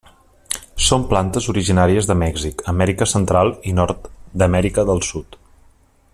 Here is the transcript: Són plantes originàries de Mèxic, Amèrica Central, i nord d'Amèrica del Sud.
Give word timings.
Són 0.85 1.03
plantes 1.11 1.49
originàries 1.53 2.09
de 2.11 2.15
Mèxic, 2.21 2.65
Amèrica 2.73 3.09
Central, 3.13 3.53
i 3.73 3.75
nord 3.81 4.09
d'Amèrica 4.43 4.89
del 4.93 5.05
Sud. 5.11 5.39